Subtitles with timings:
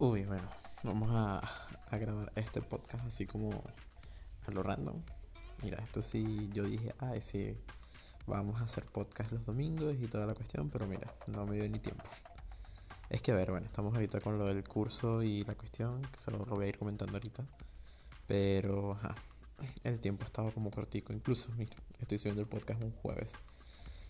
[0.00, 0.48] Uy, bueno,
[0.84, 1.40] vamos a,
[1.90, 3.50] a grabar este podcast así como
[4.46, 5.02] a lo random.
[5.60, 7.58] Mira, esto sí, yo dije, ay, sí,
[8.24, 11.68] vamos a hacer podcast los domingos y toda la cuestión, pero mira, no me dio
[11.68, 12.04] ni tiempo.
[13.10, 16.18] Es que, a ver, bueno, estamos ahorita con lo del curso y la cuestión, que
[16.20, 17.44] se lo voy a ir comentando ahorita.
[18.28, 19.16] Pero, ajá,
[19.82, 23.34] el tiempo estaba como cortico, incluso, mira, estoy subiendo el podcast un jueves.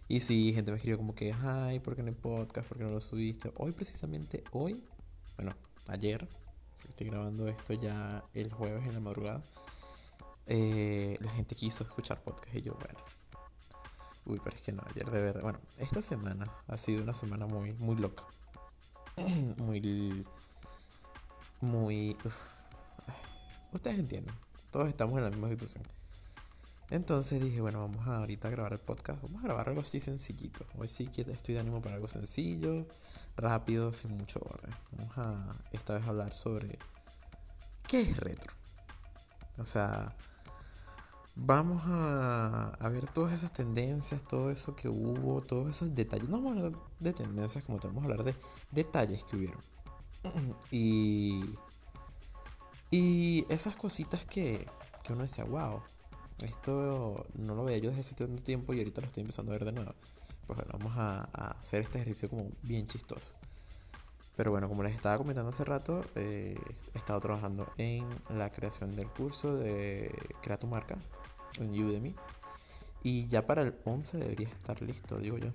[0.07, 2.69] Y sí, gente me escribió como que, ay, ¿por qué no hay podcast?
[2.69, 3.51] ¿Por qué no lo subiste?
[3.57, 4.85] Hoy, precisamente, hoy,
[5.39, 5.55] bueno,
[5.89, 6.29] ayer,
[6.89, 9.43] estoy grabando esto ya el jueves en la madrugada,
[10.47, 12.99] eh, la gente quiso escuchar podcast y yo, bueno.
[14.25, 15.43] Uy, pero es que no, ayer de verdad.
[15.43, 18.25] Bueno, esta semana ha sido una semana muy, muy loca.
[19.57, 20.25] muy.
[21.61, 22.17] Muy.
[23.73, 24.35] Ustedes entienden.
[24.71, 25.83] Todos estamos en la misma situación.
[26.91, 29.21] Entonces dije, bueno, vamos a ahorita a grabar el podcast.
[29.21, 30.65] Vamos a grabar algo así sencillito.
[30.79, 32.87] Hoy sí que estoy de ánimo para algo sencillo,
[33.37, 34.75] rápido, sin mucho orden.
[34.97, 36.79] Vamos a esta vez hablar sobre
[37.87, 38.55] qué es retro.
[39.59, 40.17] O sea,
[41.35, 46.31] vamos a, ver todas esas tendencias, todo eso que hubo, todos esos detalles.
[46.31, 48.35] No vamos a hablar de tendencias como tal, vamos hablar de
[48.71, 49.61] detalles que hubieron.
[50.71, 51.55] y,
[52.91, 54.67] y esas cositas que,
[55.05, 55.83] que uno decía, wow
[56.43, 59.57] esto no lo veía yo desde hace tanto tiempo y ahorita lo estoy empezando a
[59.59, 59.95] ver de nuevo.
[60.47, 61.25] Pues bueno, vamos a,
[61.59, 63.35] hacer este ejercicio como bien chistoso.
[64.37, 66.57] Pero bueno, como les estaba comentando hace rato, eh,
[66.95, 70.97] he estado trabajando en la creación del curso de Crea tu marca
[71.59, 72.15] en Udemy.
[73.03, 75.51] Y ya para el 11 debería estar listo, digo yo.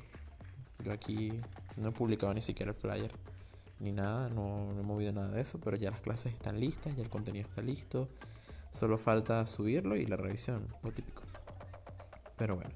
[0.84, 1.31] Yo aquí
[1.78, 3.12] no he publicado ni siquiera el flyer
[3.84, 6.95] ni nada, no, no he movido nada de eso, pero ya las clases están listas,
[6.95, 8.08] ya el contenido está listo.
[8.74, 11.22] Solo falta subirlo y la revisión, lo típico.
[12.38, 12.74] Pero bueno.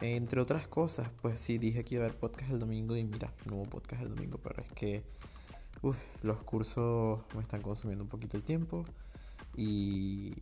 [0.00, 3.32] Entre otras cosas, pues sí, dije que iba a haber podcast el domingo y mira,
[3.44, 5.04] no hubo podcast el domingo, pero es que
[6.22, 8.82] los cursos me están consumiendo un poquito el tiempo
[9.56, 10.32] y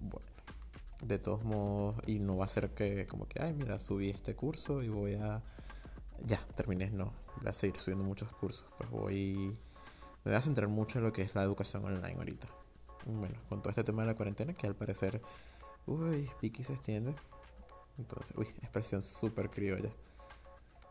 [0.00, 0.28] bueno,
[1.02, 4.36] de todos modos, y no va a ser que como que, ay, mira, subí este
[4.36, 5.42] curso y voy a,
[6.24, 9.58] ya, terminé, no, voy a seguir subiendo muchos cursos, pues voy,
[10.24, 12.59] me voy a centrar mucho en lo que es la educación online ahorita
[13.06, 15.20] bueno, con todo este tema de la cuarentena, que al parecer,
[15.86, 17.14] uy, Vicky se extiende.
[17.98, 19.90] Entonces, uy, expresión súper criolla.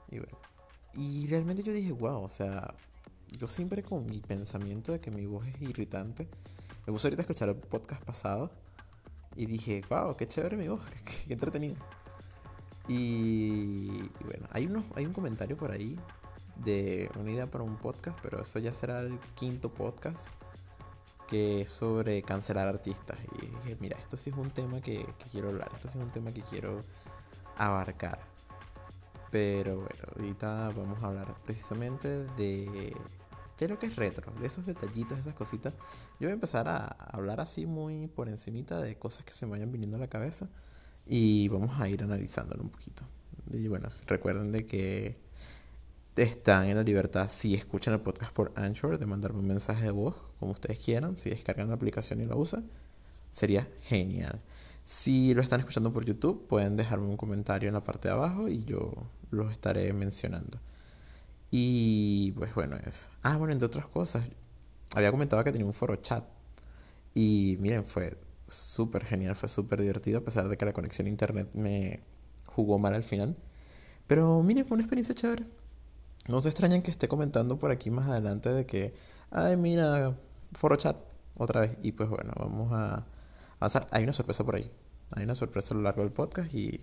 [0.10, 0.38] Y bueno,
[0.96, 2.74] y realmente yo dije, wow, o sea,
[3.38, 6.28] yo siempre con mi pensamiento de que mi voz es irritante,
[6.86, 8.50] me puse ahorita escuchar el podcast pasado
[9.36, 10.82] y dije, wow, qué chévere mi voz,
[11.28, 11.76] qué, entretenido.
[12.88, 16.00] Y, y, bueno, hay, unos, hay un comentario por ahí
[16.56, 20.30] de una idea para un podcast, pero eso ya será el quinto podcast
[21.30, 23.18] que es sobre cancelar artistas.
[23.38, 26.10] Y dije, mira, esto sí es un tema que, quiero hablar, esto sí es un
[26.10, 26.84] tema que quiero
[27.58, 28.20] abarcar.
[29.32, 32.96] Pero bueno, ahorita vamos a hablar precisamente de,
[33.60, 35.74] de lo que es retro, de esos detallitos, esas cositas.
[36.20, 39.52] Yo voy a empezar a hablar así muy por encimita de cosas que se me
[39.52, 40.50] vayan viniendo a la cabeza
[41.06, 43.04] y vamos a ir analizándolo un poquito.
[43.52, 45.18] Y bueno, recuerden de que
[46.16, 49.92] están en la libertad, si escuchan el podcast por Anchor, de mandarme un mensaje de
[49.92, 51.18] voz, como ustedes quieran.
[51.18, 52.70] Si descargan la aplicación y la usan,
[53.32, 54.42] sería genial.
[54.84, 58.50] Si lo están escuchando por YouTube, pueden dejarme un comentario en la parte de abajo
[58.50, 58.92] y yo
[59.32, 60.60] los estaré mencionando.
[61.52, 63.10] Y pues bueno, es.
[63.24, 64.24] Ah, bueno, entre otras cosas,
[64.96, 66.26] había comentado que tenía un foro chat.
[67.14, 68.18] Y miren, fue
[68.48, 72.02] súper genial, fue súper divertido, a pesar de que la conexión a internet me
[72.48, 73.36] jugó mal al final.
[74.08, 75.46] Pero miren, fue una experiencia chévere.
[76.28, 78.94] No se extrañan que esté comentando por aquí más adelante de que,
[79.32, 80.16] ay, mira,
[80.54, 80.98] foro chat
[81.38, 81.78] otra vez.
[81.82, 83.06] Y pues bueno, vamos a
[83.60, 83.88] avanzar.
[83.92, 84.72] Hay una sorpresa por ahí.
[85.12, 86.80] Hay una sorpresa a lo largo del podcast y,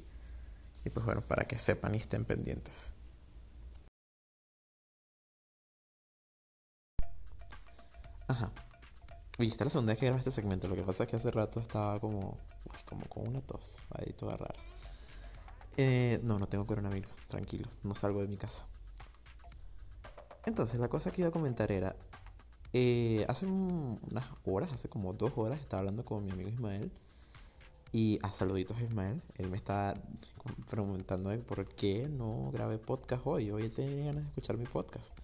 [0.84, 2.94] y pues bueno, para que sepan y estén pendientes.
[8.28, 8.52] Ajá.
[9.38, 10.68] Oye, esta es la segunda vez que grabo este segmento.
[10.68, 12.38] Lo que pasa es que hace rato estaba como,
[12.84, 14.54] como con una tos ahí toda rara.
[15.76, 17.16] Eh, no, no tengo coronavirus.
[17.28, 18.66] Tranquilo, no salgo de mi casa.
[20.46, 21.96] Entonces, la cosa que iba a comentar era,
[22.78, 26.92] eh, hace unas horas, hace como dos horas, estaba hablando con mi amigo Ismael.
[27.90, 29.94] Y a saluditos a Ismael, él me estaba
[30.68, 33.50] preguntando por qué no grabé podcast hoy.
[33.50, 35.14] Hoy tenía ganas de escuchar mi podcast.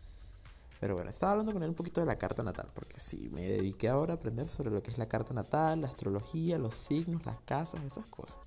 [0.80, 3.42] Pero bueno, estaba hablando con él un poquito de la carta natal, porque sí, me
[3.42, 7.26] dediqué ahora a aprender sobre lo que es la carta natal, la astrología, los signos,
[7.26, 8.40] las casas, esas cosas.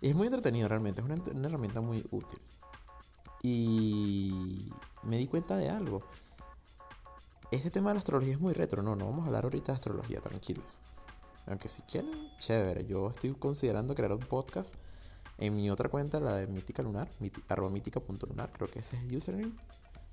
[0.00, 2.40] Es muy entretenido realmente, es una herramienta muy útil.
[3.42, 6.02] Y me di cuenta de algo.
[7.52, 9.76] Este tema de la astrología es muy retro, no, no vamos a hablar ahorita de
[9.76, 10.80] astrología, tranquilos.
[11.46, 12.86] Aunque si quieren, chévere.
[12.86, 14.74] Yo estoy considerando crear un podcast
[15.36, 17.10] en mi otra cuenta, la de Mítica Lunar,
[17.48, 19.52] arroba mítica.lunar, creo que ese es el username.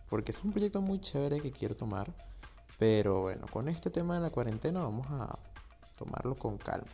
[0.10, 2.14] Porque es un proyecto muy chévere que quiero tomar
[2.78, 5.40] Pero bueno, con este tema de la cuarentena vamos a
[5.98, 6.92] tomarlo con calma.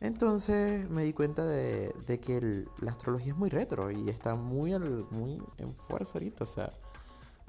[0.00, 4.76] Entonces me di cuenta de, que la astrología es muy retro y está muy,
[5.12, 6.42] muy en fuerza ahorita.
[6.42, 6.72] O sea,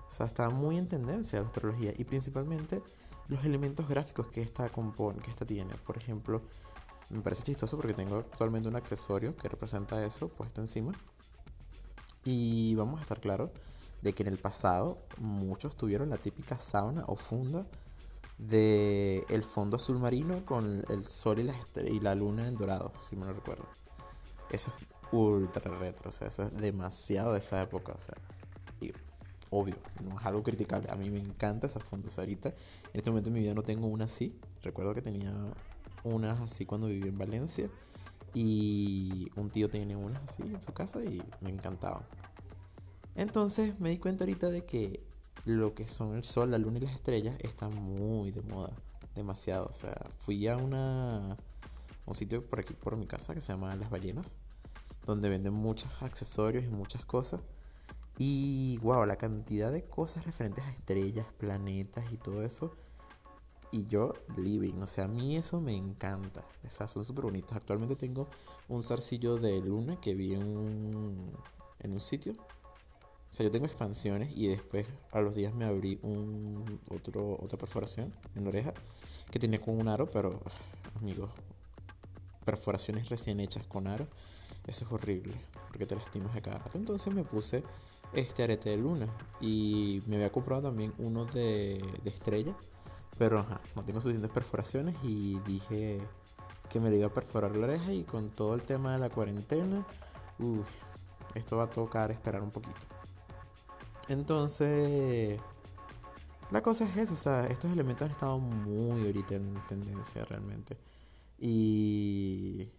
[0.09, 2.81] o sea, está muy en tendencia la astrología y principalmente
[3.27, 5.75] los elementos gráficos que esta compone, que esta tiene.
[5.75, 6.41] Por ejemplo,
[7.09, 10.93] me parece chistoso porque tengo actualmente un accesorio que representa eso puesto encima.
[12.25, 13.51] Y vamos a estar claros
[14.01, 17.67] de que en el pasado muchos tuvieron la típica sauna o funda
[18.39, 21.55] de el fondo azul marino con el sol y la,
[21.87, 23.67] y la luna en dorado, si me lo recuerdo.
[24.49, 28.15] Eso es ultra retro, o sea, eso es demasiado de esa época, o sea,
[29.49, 30.89] obvio, no es algo criticable.
[30.91, 32.49] A mí me encanta esa fondos ahorita.
[32.49, 32.55] En
[32.93, 34.39] este momento en mi vida no tengo una así.
[34.63, 35.33] Recuerdo que tenía
[36.03, 37.69] unas así cuando viví en Valencia
[38.33, 42.03] y un tío tiene unas así en su casa y me encantaban.
[43.15, 45.03] Entonces me di cuenta ahorita de que
[45.45, 48.73] lo que son el sol, la luna y las estrellas están muy de moda,
[49.15, 49.67] demasiado.
[49.67, 51.37] O sea, fui a una
[52.05, 54.37] un sitio por aquí por mi casa que se llama Las Ballenas,
[55.05, 57.41] donde venden muchos accesorios y muchas cosas.
[58.19, 62.75] Y wow, la cantidad de cosas referentes a estrellas, planetas y todo eso.
[63.71, 66.45] Y yo living, o sea, a mí eso me encanta.
[66.67, 67.53] O sea, son súper bonitos.
[67.53, 68.29] Actualmente tengo
[68.67, 71.31] un zarcillo de luna que vi en
[71.81, 72.35] en un sitio
[73.29, 77.59] o sea, yo tengo expansiones y después a los días me abrí un, otro, otra
[77.59, 78.73] perforación en la oreja
[79.29, 80.41] que tenía con un aro, pero
[80.95, 81.29] amigos,
[82.43, 84.07] perforaciones recién hechas con aro,
[84.65, 85.35] eso es horrible,
[85.67, 86.63] porque te lastimas de cada.
[86.73, 87.63] Entonces me puse
[88.13, 89.07] este arete de luna
[89.41, 92.55] y me había comprado también uno de, de estrella,
[93.17, 96.01] pero ajá, no tengo suficientes perforaciones y dije
[96.69, 99.09] que me lo iba a perforar la oreja y con todo el tema de la
[99.09, 99.85] cuarentena,
[100.37, 100.69] uff,
[101.35, 102.87] esto va a tocar esperar un poquito.
[104.07, 105.39] Entonces,
[106.51, 110.77] la cosa es eso, o sea, estos elementos han estado muy ahorita en tendencia realmente.
[111.37, 112.69] Y...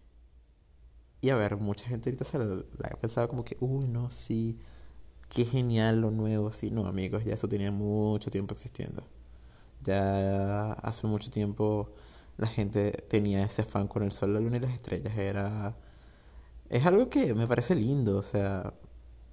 [1.23, 4.57] Y a ver, mucha gente ahorita se la, ha pensado como que, uy, no, sí,
[5.31, 9.03] qué genial lo nuevo, sí, no, amigos, ya eso tenía mucho tiempo existiendo.
[9.83, 11.89] Ya hace mucho tiempo
[12.37, 15.17] la gente tenía ese afán con el sol, la luna y las estrellas.
[15.17, 15.75] Era...
[16.69, 18.73] Es algo que me parece lindo, o sea,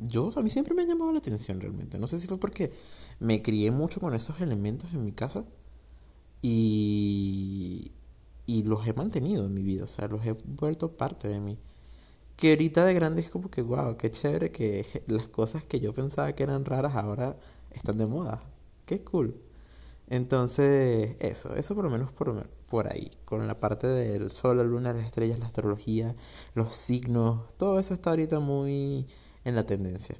[0.00, 1.98] yo, a mí siempre me ha llamado la atención realmente.
[1.98, 2.72] No sé si fue porque
[3.20, 5.46] me crié mucho con esos elementos en mi casa
[6.42, 7.92] y,
[8.46, 11.58] y los he mantenido en mi vida, o sea, los he vuelto parte de mí.
[12.38, 15.92] Que ahorita de grande es como que, wow, qué chévere que las cosas que yo
[15.92, 17.36] pensaba que eran raras ahora
[17.72, 18.40] están de moda.
[18.86, 19.42] Qué cool.
[20.08, 24.64] Entonces, eso, eso por lo menos por, por ahí, con la parte del sol, la
[24.64, 26.14] luna, las estrellas, la astrología,
[26.54, 29.06] los signos, todo eso está ahorita muy
[29.44, 30.16] en la tendencia.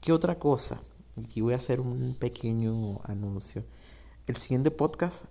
[0.00, 0.82] ¿Qué otra cosa?
[1.22, 3.64] Aquí voy a hacer un pequeño anuncio.
[4.26, 5.26] El siguiente podcast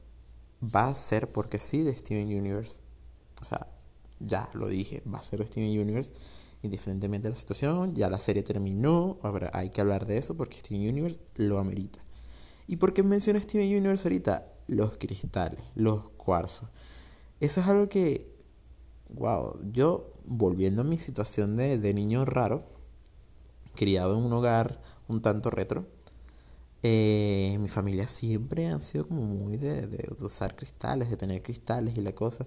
[0.64, 2.82] va a ser porque sí de Steven Universe.
[3.42, 3.68] O sea,
[4.26, 6.14] ya lo dije, va a ser Steven Universe.
[6.62, 9.20] Indiferentemente de la situación, ya la serie terminó.
[9.22, 12.00] Ahora hay que hablar de eso porque Steven Universe lo amerita.
[12.68, 14.48] ¿Y por qué menciona Steven Universe ahorita?
[14.68, 16.70] Los cristales, los cuarzos.
[17.42, 18.34] Eso es algo que,
[19.10, 22.64] wow, yo volviendo a mi situación de, de niño raro,
[23.76, 24.80] criado en un hogar
[25.10, 25.86] un tanto retro,
[26.86, 31.98] eh, mi familia siempre ha sido como muy de, de, usar cristales, de tener cristales
[31.98, 32.46] y la cosa.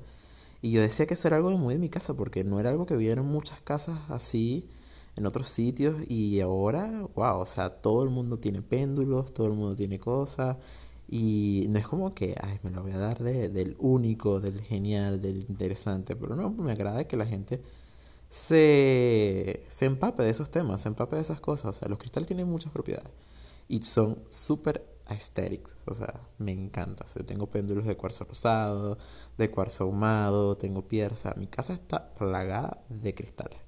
[0.66, 2.86] Y yo decía que eso era algo muy de mi casa, porque no era algo
[2.86, 4.68] que vieron muchas casas así
[5.14, 5.94] en otros sitios.
[6.08, 10.58] Y ahora, wow, o sea, todo el mundo tiene péndulos, todo el mundo tiene cosas.
[11.08, 14.60] Y no es como que, ay, me lo voy a dar de, del único, del
[14.60, 16.16] genial, del interesante.
[16.16, 17.62] Pero no, me agrada que la gente
[18.28, 21.76] se, se empape de esos temas, se empape de esas cosas.
[21.76, 23.10] O sea, los cristales tienen muchas propiedades
[23.68, 25.76] y son súper aesthetics.
[25.86, 27.04] O sea, me encanta.
[27.18, 28.98] O tengo péndulos de cuarzo rosado,
[29.38, 31.20] de cuarzo ahumado, tengo piedras.
[31.20, 33.58] O sea, mi casa está plagada de cristales.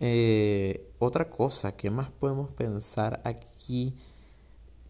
[0.00, 3.94] Eh, otra cosa, ¿qué más podemos pensar aquí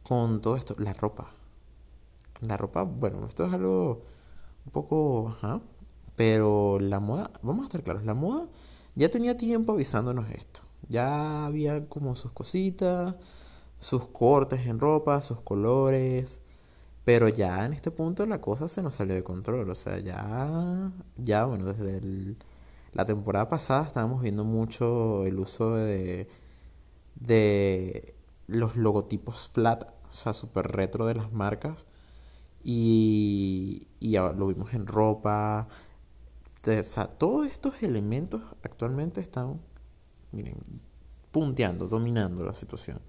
[0.04, 0.74] con todo esto?
[0.78, 1.28] La ropa.
[2.40, 4.00] La ropa, bueno, esto es algo
[4.66, 5.36] un poco...
[6.16, 8.46] Pero la moda, vamos a estar claros, la moda
[8.94, 10.60] ya tenía tiempo avisándonos esto.
[10.88, 13.14] Ya había como sus cositas,
[13.80, 16.42] sus cortes en ropa, sus colores.
[17.04, 19.68] Pero ya en este punto la cosa se nos salió de control.
[19.70, 22.36] O sea, ya, ya bueno, desde
[22.92, 26.28] la temporada pasada estábamos viendo mucho el uso de,
[27.16, 28.14] de
[28.48, 31.86] los logotipos flat, o sea, súper retro de las marcas.
[32.64, 35.66] Y, y lo vimos en ropa,
[36.66, 39.60] o sea, todos estos elementos actualmente están,
[40.32, 40.56] miren,
[41.32, 43.00] punteando, dominando la situación.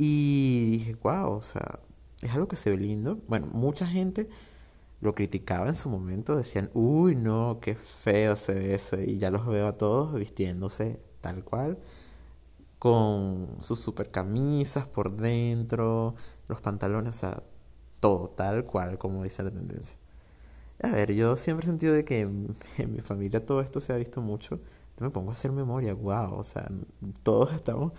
[0.00, 1.80] Y dije, wow, o sea,
[2.22, 3.18] es algo que se ve lindo.
[3.26, 4.28] Bueno, mucha gente
[5.00, 9.00] lo criticaba en su momento, decían, uy, no, qué feo se ve eso.
[9.00, 11.78] Y ya los veo a todos vistiéndose tal cual,
[12.78, 16.14] con sus super camisas por dentro,
[16.46, 17.42] los pantalones, o sea,
[17.98, 19.98] todo tal cual, como dice la tendencia.
[20.80, 22.54] A ver, yo siempre he sentido de que en,
[22.92, 24.54] mi familia todo esto se ha visto mucho.
[24.54, 26.68] Entonces me pongo a hacer memoria, wow, o sea,
[27.24, 27.92] todos estamos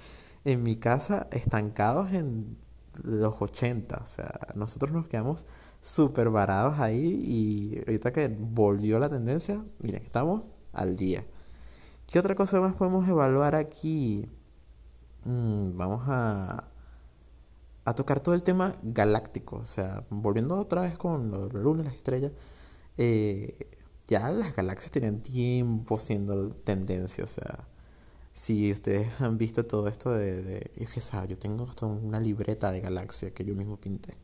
[0.46, 2.58] en mi casa estancados en
[3.04, 5.46] los 80, o sea, nosotros nos quedamos
[5.82, 10.44] súper varados ahí y ahorita que volvió la tendencia, miren, estamos
[10.74, 11.24] al día.
[12.08, 14.26] ¿Qué otra cosa más podemos evaluar aquí?
[15.26, 16.64] Mm, vamos a,
[17.86, 21.94] a tocar todo el tema galáctico, o sea, volviendo otra vez con la luna las
[21.94, 22.32] estrellas,
[22.98, 23.58] eh,
[24.08, 27.60] ya las galaxias tienen tiempo siendo tendencia, o sea,
[28.40, 30.72] si ustedes han visto todo esto de, de
[31.28, 34.16] yo tengo hasta una libreta de galaxias que yo mismo pinté.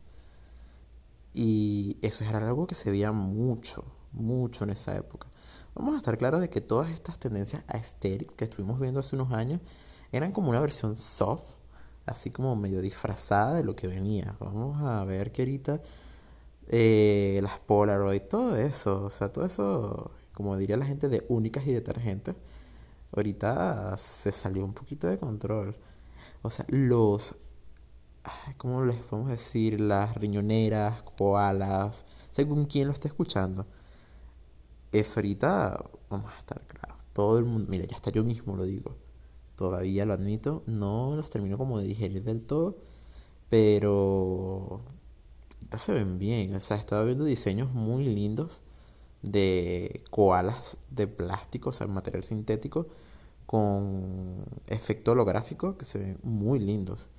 [1.34, 5.28] Y eso era algo que se veía mucho, mucho en esa época.
[5.76, 9.34] Vamos a estar claros de que todas estas tendencias aesthetics que estuvimos viendo hace unos
[9.34, 9.60] años
[10.14, 11.58] eran como una versión soft,
[12.06, 14.34] así como medio disfrazada de lo que venía.
[14.40, 15.82] Vamos a ver que ahorita
[16.70, 21.68] eh, las Polaroid, todo eso, o sea, todo eso, como diría la gente de únicas
[21.68, 22.38] y detergentes,
[23.20, 25.76] ahorita se salió un poquito de control.
[26.42, 27.36] O sea, los
[28.58, 29.80] ¿cómo les podemos decir?
[29.80, 33.66] Las riñoneras, koalas, según quien lo esté escuchando.
[34.92, 38.64] Eso ahorita, vamos a estar claros, todo el mundo, mira, ya hasta yo mismo lo
[38.64, 38.96] digo,
[39.56, 42.78] todavía lo admito, no los termino como de digerir del todo,
[43.50, 44.80] pero
[45.72, 48.64] ya se ven bien, o sea, he estado viendo diseños muy lindos
[49.26, 52.86] de koalas de plástico, o sea, material sintético,
[53.46, 57.10] con efecto holográfico que se ven muy lindos.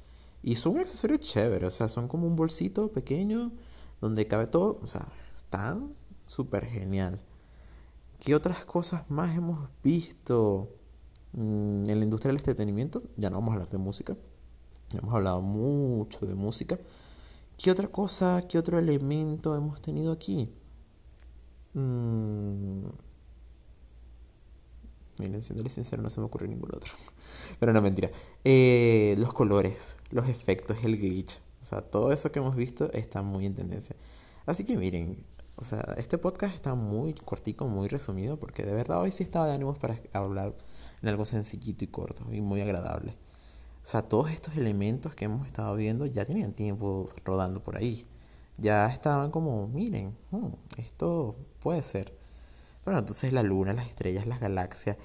[0.43, 3.51] Y son un accesorio chévere, o sea, son como un bolsito pequeño
[4.01, 5.93] donde cabe todo, o sea, están
[6.27, 7.19] súper genial.
[8.21, 10.69] ¿Qué otras cosas más hemos visto
[11.33, 13.03] mm, en la industria del entretenimiento?
[13.17, 14.17] Ya no vamos a hablar de música,
[14.91, 16.79] ya hemos hablado mucho de música.
[17.59, 20.49] ¿Qué otra cosa, qué otro elemento hemos tenido aquí?
[21.77, 22.89] Mm,
[25.19, 26.93] Miren, siendo sincero, no se me ocurre ningún otro.
[27.61, 28.11] Pero no, mentira.
[28.45, 31.41] Eh, los colores, los efectos, el glitch.
[31.63, 33.97] O sea, todo eso que hemos visto está muy en tendencia.
[34.45, 35.25] Así que miren,
[35.57, 39.47] o sea, este podcast está muy cortico, muy resumido, porque de verdad hoy sí estaba
[39.49, 40.55] de ánimos para hablar
[41.03, 43.13] en algo sencillito y corto y muy agradable.
[43.83, 48.07] O sea, todos estos elementos que hemos estado viendo ya tenían tiempo rodando por ahí.
[48.59, 50.49] Ya estaban como, miren, hmm,
[50.79, 52.13] esto puede ser.
[52.85, 54.97] Bueno, entonces la luna, las estrellas, las galaxias,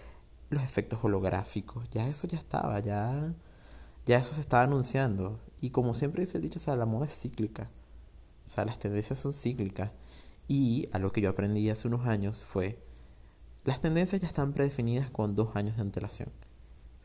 [0.49, 3.33] los efectos holográficos, ya eso ya estaba, ya,
[4.05, 5.39] ya eso se estaba anunciando.
[5.61, 7.69] Y como siempre dice el dicho, o sea, la moda es cíclica.
[8.45, 9.91] O sea, las tendencias son cíclicas.
[10.47, 12.77] Y a lo que yo aprendí hace unos años fue,
[13.63, 16.29] las tendencias ya están predefinidas con dos años de antelación.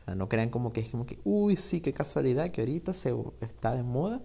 [0.01, 2.93] O sea, no crean como que es como que, uy, sí, qué casualidad que ahorita
[2.93, 4.21] se está de moda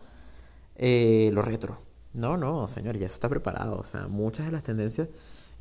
[0.77, 1.79] eh, lo retro.
[2.15, 3.79] No, no, señor, ya está preparado.
[3.79, 5.09] O sea, muchas de las tendencias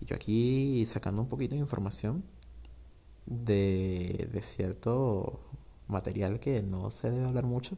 [0.02, 2.24] y yo aquí sacando un poquito de información
[3.26, 5.40] de, de cierto
[5.88, 7.78] material que no se debe hablar mucho.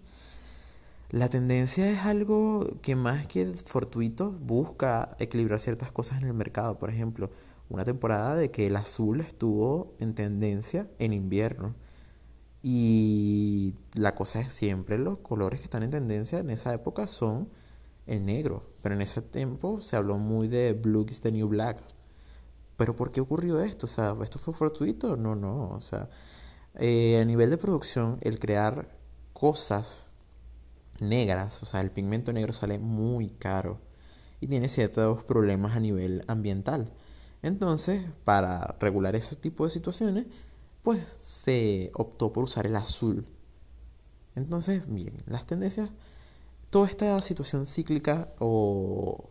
[1.11, 6.79] La tendencia es algo que más que fortuito busca equilibrar ciertas cosas en el mercado.
[6.79, 7.29] Por ejemplo,
[7.69, 11.75] una temporada de que el azul estuvo en tendencia en invierno.
[12.63, 17.49] Y la cosa es siempre los colores que están en tendencia en esa época son
[18.07, 18.63] el negro.
[18.81, 21.81] Pero en ese tiempo se habló muy de Blue is the New Black.
[22.77, 23.85] Pero ¿por qué ocurrió esto?
[23.85, 25.15] O sea, ¿esto fue fortuito?
[25.15, 25.69] No, no.
[25.71, 26.09] O sea,
[26.75, 28.87] eh, a nivel de producción, el crear
[29.33, 30.09] cosas
[30.99, 33.79] negras, o sea, el pigmento negro sale muy caro
[34.41, 36.89] y tiene ciertos problemas a nivel ambiental.
[37.41, 40.25] Entonces, para regular ese tipo de situaciones,
[40.81, 43.25] pues se optó por usar el azul.
[44.35, 45.89] Entonces, bien, las tendencias,
[46.73, 49.29] toda esta situación cíclica o,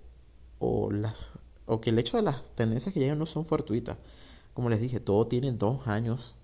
[0.93, 1.33] las
[1.67, 3.97] o que el hecho de las tendencias que llegan no son fortuitas.
[4.55, 6.37] Como les dije, todo tiene dos años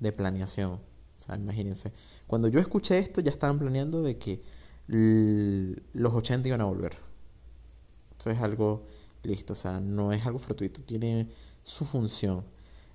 [0.00, 0.72] de planeación.
[0.72, 0.80] O
[1.18, 1.92] sea, imagínense.
[2.26, 4.40] Cuando yo escuché esto, ya estaban planeando de que
[4.88, 6.96] los 80 iban a volver.
[8.18, 8.80] Eso es algo
[9.24, 9.52] listo.
[9.52, 10.80] O sea, no es algo fortuito.
[10.80, 11.28] Tiene
[11.62, 12.42] su función.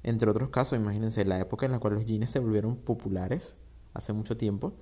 [0.02, 3.56] Entre otros casos, imagínense, la época en la cual los jeans se volvieron populares,
[3.94, 4.74] hace mucho tiempo,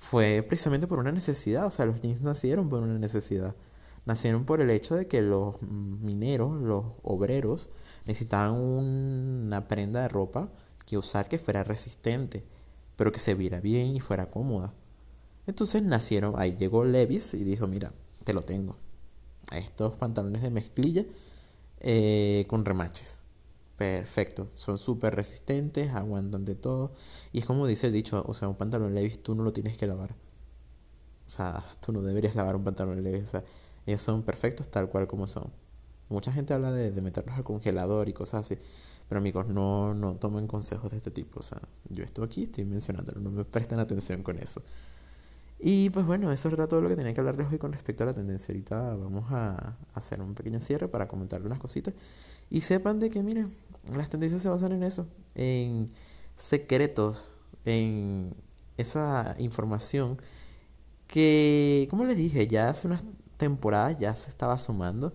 [0.00, 1.66] fue precisamente por una necesidad.
[1.66, 3.54] O sea, los jeans nacieron por una necesidad
[4.06, 7.70] nacieron por el hecho de que los mineros, los obreros,
[8.06, 10.48] necesitaban una prenda de ropa
[10.86, 12.42] que usar que fuera resistente,
[12.96, 14.72] pero que se viera bien y fuera cómoda.
[15.46, 17.92] Entonces nacieron, ahí llegó Levis y dijo, mira,
[18.24, 18.76] te lo tengo.
[19.52, 21.04] Estos pantalones de mezclilla
[21.80, 23.22] eh, con remaches.
[23.80, 26.90] Perfecto, son súper resistentes, aguantan de todo.
[27.32, 29.78] Y es como dice el dicho, o sea, un pantalón Levis tú no lo tienes
[29.78, 30.10] que lavar.
[31.26, 33.22] O sea, tú no deberías lavar un pantalón Levis.
[33.22, 33.44] O sea,
[33.86, 35.50] ellos son perfectos tal cual como son.
[36.10, 38.58] Mucha gente habla de, de meterlos al congelador y cosas así.
[39.08, 41.40] Pero amigos, no, no tomen consejos de este tipo.
[41.40, 44.60] O sea, yo estoy aquí, estoy mencionándolo, no me prestan atención con eso.
[45.58, 48.06] Y pues bueno, eso era todo lo que tenía que hablarles hoy con respecto a
[48.06, 48.52] la tendencia.
[48.52, 51.94] Ahorita vamos a hacer un pequeño cierre para comentarle unas cositas.
[52.50, 53.52] Y sepan de que, miren,
[53.96, 55.90] las tendencias se basan en eso, en
[56.36, 58.34] secretos, en
[58.76, 60.18] esa información
[61.06, 63.02] que, como les dije, ya hace unas
[63.36, 65.12] temporadas ya se estaba sumando,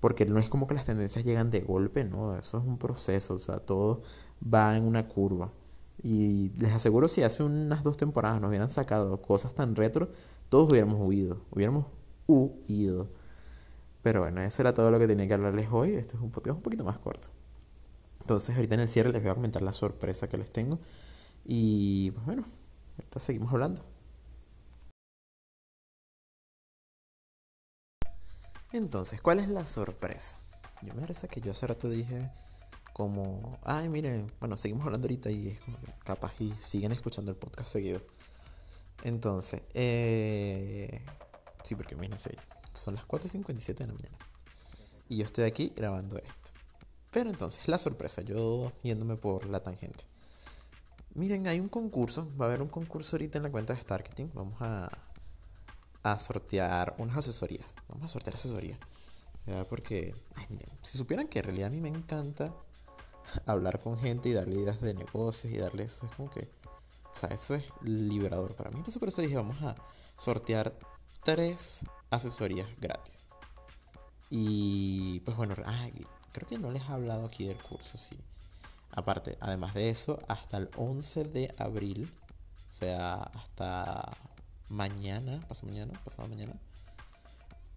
[0.00, 2.38] porque no es como que las tendencias llegan de golpe, ¿no?
[2.38, 4.02] Eso es un proceso, o sea, todo
[4.42, 5.50] va en una curva.
[6.02, 10.08] Y les aseguro, si hace unas dos temporadas nos hubieran sacado cosas tan retro,
[10.48, 11.86] todos hubiéramos huido, hubiéramos
[12.26, 13.08] huido.
[14.02, 15.94] Pero bueno, eso era todo lo que tenía que hablarles hoy.
[15.94, 17.28] Este es un podcast un poquito más corto.
[18.20, 20.78] Entonces, ahorita en el cierre les voy a comentar la sorpresa que les tengo.
[21.44, 22.44] Y pues bueno,
[22.98, 23.82] ahorita seguimos hablando.
[28.72, 30.38] Entonces, ¿cuál es la sorpresa?
[30.82, 32.30] Yo me parece que yo hace rato dije
[32.92, 37.36] como, ay, miren, bueno, seguimos hablando ahorita y es como capaz y siguen escuchando el
[37.36, 38.00] podcast seguido.
[39.04, 41.02] Entonces, eh,
[41.62, 42.36] sí, porque imagínense,
[42.72, 44.18] son las 4.57 de la mañana.
[45.08, 46.52] Y yo estoy aquí grabando esto.
[47.10, 50.04] Pero entonces, la sorpresa, yo yéndome por la tangente.
[51.14, 54.30] Miren, hay un concurso, va a haber un concurso ahorita en la cuenta de Starketing.
[54.34, 54.90] Vamos a,
[56.02, 57.74] a sortear unas asesorías.
[57.88, 58.78] Vamos a sortear asesorías.
[59.68, 60.14] Porque,
[60.82, 62.54] si supieran que en realidad a mí me encanta
[63.46, 66.06] hablar con gente y darle ideas de negocios y darle eso.
[66.06, 66.50] Es como que,
[67.10, 68.76] o sea, eso es liberador para mí.
[68.76, 69.74] Entonces por eso dije, vamos a
[70.16, 70.78] sortear
[71.24, 73.24] tres asesorías gratis.
[74.30, 78.18] Y pues bueno, creo que no les he hablado aquí del curso, sí.
[78.90, 82.12] Aparte, además de eso, hasta el 11 de abril,
[82.68, 84.16] o sea, hasta
[84.68, 86.54] mañana, pasado mañana, pasado mañana,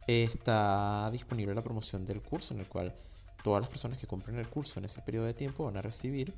[0.08, 2.96] está disponible la promoción del curso en el cual
[3.44, 6.34] todas las personas que compren el curso en ese periodo de tiempo van a recibir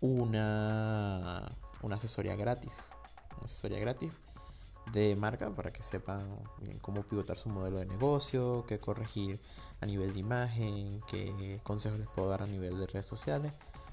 [0.00, 1.44] una,
[1.82, 2.90] una asesoría gratis.
[3.36, 4.10] Una asesoría gratis
[4.92, 6.38] de marca para que sepan
[6.80, 9.40] cómo pivotar su modelo de negocio, qué corregir
[9.80, 13.52] a nivel de imagen, qué consejos les puedo dar a nivel de redes sociales.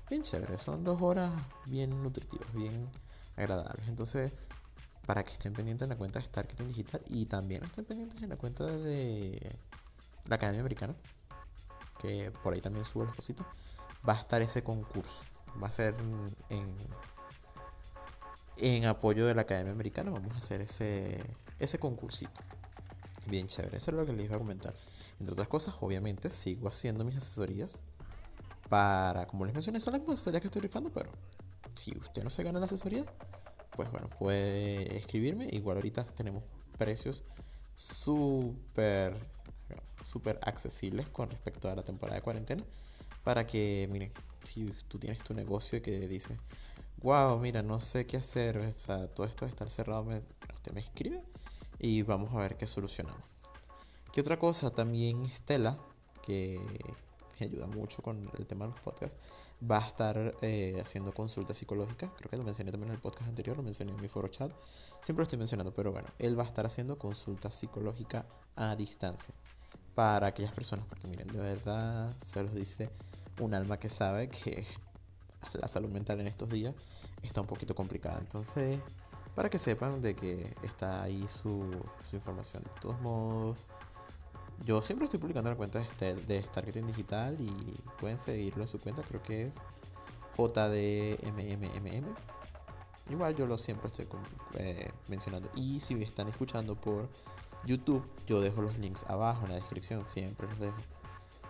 [0.10, 1.32] Bien chévere, son dos horas
[1.65, 2.89] bien nutritivas, bien
[3.38, 3.88] agradables.
[3.88, 4.34] Entonces,
[5.06, 8.30] para que estén pendientes en la cuenta de Starketing Digital y también estén pendientes en
[8.30, 9.56] la cuenta de
[10.27, 10.95] la Academia Americana,
[11.99, 13.45] que por ahí también subo las cositas,
[14.08, 15.25] va a estar ese concurso.
[15.62, 15.95] Va a ser
[16.49, 16.75] en,
[18.62, 20.12] en apoyo de la Academia Americana.
[20.12, 21.24] Vamos a hacer ese,
[21.60, 22.41] ese concursito.
[23.28, 23.78] Bien chévere.
[23.78, 24.74] Eso es lo que les iba a comentar.
[25.19, 27.84] Entre otras cosas, obviamente, sigo haciendo mis asesorías
[28.69, 31.12] para, como les mencioné, son las mismas asesorías que estoy rifando, pero
[31.76, 33.06] si usted no se gana la asesoría,
[33.76, 35.47] pues bueno, puede escribirme.
[35.52, 36.43] Igual ahorita tenemos
[36.78, 37.24] precios
[37.76, 39.15] súper
[40.04, 42.63] súper accesibles con respecto a la temporada de cuarentena
[43.24, 44.12] para que, miren,
[44.43, 46.38] si tú tienes tu negocio que dice,
[47.01, 50.05] wow, mira, no sé qué hacer, o sea, todo esto de estar cerrado,
[50.53, 51.23] usted me escribe
[51.79, 53.21] y vamos a ver qué solucionamos.
[54.13, 54.69] ¿Qué otra cosa?
[54.71, 55.77] También Estela,
[56.21, 56.59] que
[57.39, 59.17] me ayuda mucho con el tema de los podcasts,
[59.69, 62.11] va a estar eh, haciendo consultas psicológicas.
[62.17, 64.51] Creo que lo mencioné también en el podcast anterior, lo mencioné en mi foro chat.
[65.01, 69.33] Siempre lo estoy mencionando, pero bueno, él va a estar haciendo consultas psicológicas a distancia
[69.95, 72.89] para aquellas personas, porque miren, de verdad se los dice
[73.39, 74.65] un alma que sabe que
[75.54, 76.73] la salud mental en estos días
[77.21, 78.19] está un poquito complicada.
[78.19, 78.80] Entonces,
[79.36, 81.63] para que sepan de que está ahí su,
[82.13, 82.63] información.
[82.63, 83.67] De todos modos,
[84.65, 87.51] yo siempre estoy publicando la cuenta de, este, de Starketing Digital y
[87.99, 89.56] pueden seguirlo en su cuenta, creo que es
[90.38, 92.15] JDMMMM.
[93.10, 94.08] Igual yo lo siempre estoy
[94.54, 95.49] eh, mencionando.
[95.56, 97.10] Y si están escuchando por
[97.65, 100.77] YouTube, yo dejo los links abajo en la descripción, siempre los dejo.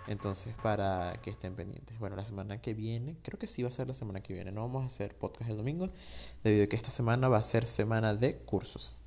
[0.08, 1.98] Entonces, para que estén pendientes.
[2.00, 4.52] Bueno, la semana que viene, creo que sí va a ser la semana que viene.
[4.52, 5.88] No vamos a hacer podcast el domingo,
[6.44, 9.02] debido a que esta semana va a ser semana de cursos.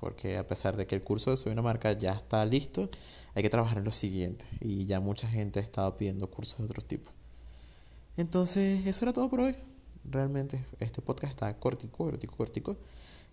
[0.00, 2.90] Porque a pesar de que el curso de Soy una marca ya está listo,
[3.34, 4.44] hay que trabajar en lo siguiente.
[4.60, 7.10] Y ya mucha gente ha estado pidiendo cursos de otro tipo.
[8.16, 9.54] Entonces, eso era todo por hoy.
[10.04, 12.76] Realmente, este podcast está cortico, cortico, cortico.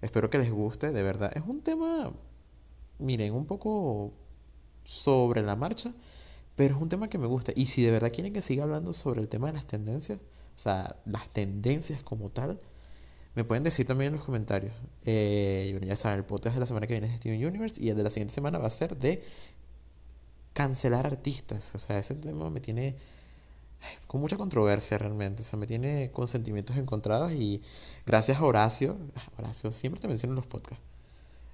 [0.01, 1.31] Espero que les guste, de verdad.
[1.35, 2.13] Es un tema
[2.99, 4.13] miren, un poco
[4.83, 5.91] sobre la marcha,
[6.59, 7.53] pero es un tema que me gusta.
[7.55, 10.59] Y si de verdad quieren que siga hablando sobre el tema de las tendencias, o
[10.59, 12.59] sea, las tendencias como tal,
[13.35, 14.73] Me pueden decir también en los comentarios.
[15.05, 17.89] Eh, ya saben, el podcast de la semana que viene es de Steven Universe y
[17.89, 19.23] el de la siguiente semana va a ser de
[20.51, 21.73] cancelar artistas.
[21.75, 22.97] O sea, ese tema me tiene
[24.07, 25.43] con mucha controversia realmente.
[25.43, 27.61] O sea, me tiene con sentimientos encontrados y
[28.05, 28.97] gracias a Horacio,
[29.37, 30.83] Horacio siempre te menciono en los podcasts,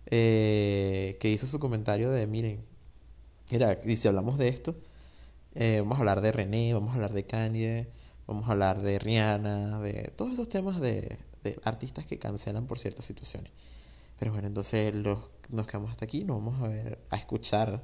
[0.08, 2.60] eh, que hizo su comentario de, miren,
[3.52, 4.76] mira, y si hablamos de esto,
[5.56, 7.88] eh, vamos a hablar de René, vamos a hablar de Kanye,
[8.28, 11.18] vamos a hablar de Rihanna, de todos esos temas de,
[11.64, 13.52] artistas que cancelan por ciertas situaciones.
[14.20, 17.82] Pero bueno, entonces los, nos quedamos hasta aquí, nos vamos a ver, a escuchar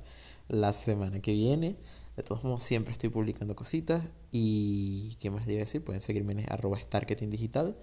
[0.49, 1.77] la semana que viene.
[2.17, 4.03] De todos modos, siempre estoy publicando cositas.
[4.31, 6.77] Y qué más le iba a decir, pueden seguirme en arroba
[7.29, 7.77] digital,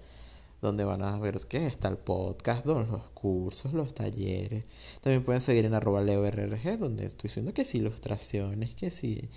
[0.61, 4.65] donde van a ver que está el podcast, los cursos, los talleres.
[5.01, 9.29] También pueden seguir en arroba leorrg, donde estoy subiendo que sí, ilustraciones, que sí,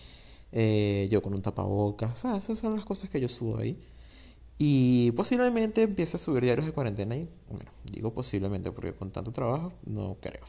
[0.52, 2.12] eh, yo con un tapabocas.
[2.12, 3.78] O sea, esas son las cosas que yo subo ahí.
[4.58, 9.32] Y posiblemente empiece a subir diarios de cuarentena y, bueno, digo posiblemente porque con tanto
[9.32, 10.44] trabajo no creo.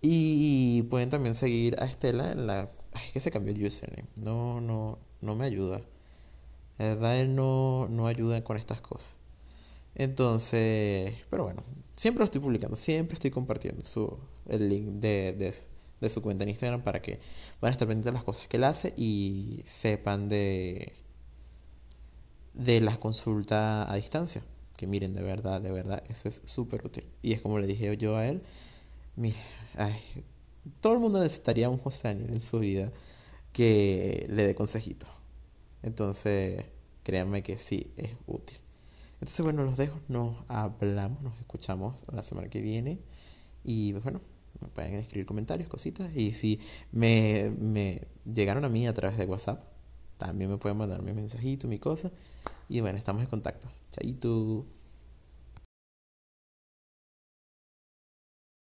[0.00, 2.70] Y pueden también seguir a Estela en la...
[2.92, 4.08] Ay, es que se cambió el username.
[4.16, 5.82] No, no, no me ayuda.
[6.78, 9.14] La verdad, él no, no ayuda con estas cosas.
[9.94, 11.62] Entonces, pero bueno,
[11.96, 14.16] siempre lo estoy publicando, siempre estoy compartiendo su,
[14.48, 15.54] el link de, de,
[16.00, 17.20] de su cuenta en Instagram para que
[17.60, 20.94] van a estar pendientes de las cosas que él hace y sepan de,
[22.54, 24.42] de la consulta a distancia.
[24.76, 27.04] Que miren, de verdad, de verdad, eso es súper útil.
[27.22, 28.42] Y es como le dije yo a él,
[29.16, 29.36] mire,
[29.76, 29.94] ay,
[30.80, 32.90] todo el mundo necesitaría un José en su vida
[33.52, 35.08] que le dé consejitos.
[35.82, 36.64] Entonces,
[37.02, 38.58] créanme que sí, es útil.
[39.14, 42.98] Entonces, bueno, los dejo, nos hablamos, nos escuchamos la semana que viene.
[43.64, 44.20] Y pues, bueno,
[44.60, 46.14] me pueden escribir comentarios, cositas.
[46.14, 46.60] Y si
[46.92, 49.62] me, me llegaron a mí a través de WhatsApp,
[50.18, 52.10] también me pueden mandar mi mensajito, mi cosa.
[52.68, 53.68] Y bueno, estamos en contacto.
[53.90, 54.66] Chaito.